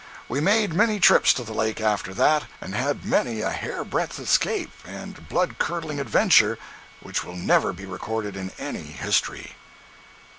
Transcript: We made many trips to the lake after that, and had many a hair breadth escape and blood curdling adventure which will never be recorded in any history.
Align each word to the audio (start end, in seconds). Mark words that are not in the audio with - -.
We 0.27 0.39
made 0.39 0.73
many 0.73 0.99
trips 0.99 1.31
to 1.33 1.43
the 1.43 1.53
lake 1.53 1.79
after 1.79 2.11
that, 2.15 2.45
and 2.59 2.73
had 2.73 3.05
many 3.05 3.41
a 3.41 3.51
hair 3.51 3.83
breadth 3.83 4.17
escape 4.17 4.71
and 4.83 5.29
blood 5.29 5.59
curdling 5.59 5.99
adventure 5.99 6.57
which 7.01 7.23
will 7.23 7.35
never 7.35 7.71
be 7.71 7.85
recorded 7.85 8.35
in 8.35 8.51
any 8.57 8.81
history. 8.81 9.53